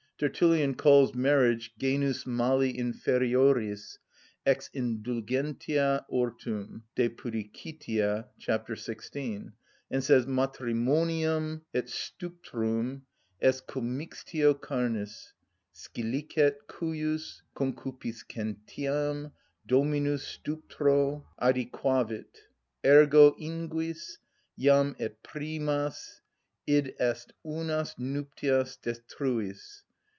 [0.21, 3.97] Tertullian calls marriage genus mali inferioris,
[4.45, 8.75] ex indulgentia ortum (De pudicitia, c.
[8.75, 9.53] 16)
[9.89, 13.01] and says: "_Matrimonium et stuprum
[13.41, 15.33] est commixtio carnis;
[15.73, 19.31] scilicet cujus concupiscentiam
[19.65, 22.37] dominus stupro adœquavit.
[22.85, 24.19] Ergo, inguis,
[24.55, 26.21] jam et primas,
[26.67, 29.81] id est unas nuptias destruis?